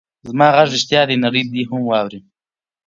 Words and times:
زما 0.27 0.47
غږ 0.55 0.67
رښتیا 0.75 1.01
دی؛ 1.09 1.15
نړۍ 1.25 1.41
دې 1.51 1.61
هم 1.69 1.81
واوري. 1.85 2.19